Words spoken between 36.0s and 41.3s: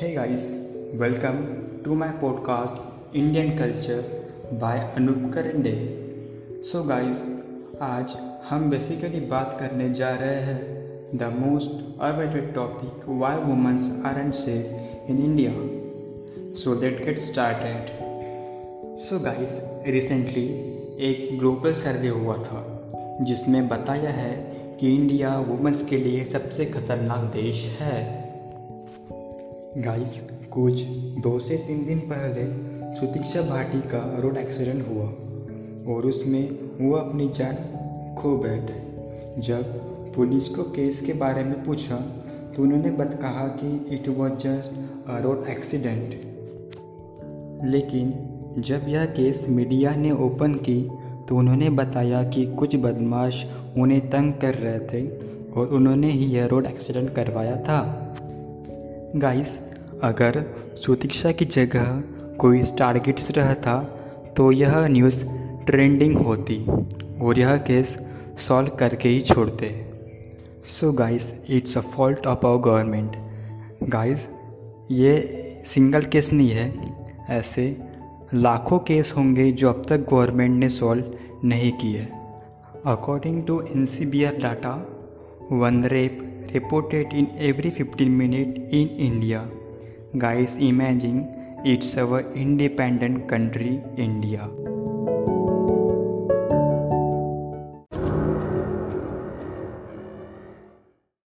उसमें वो अपनी जान खो बैठे। जब पुलिस को केस के